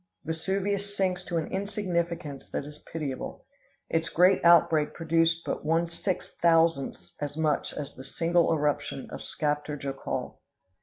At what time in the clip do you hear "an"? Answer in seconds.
1.37-1.45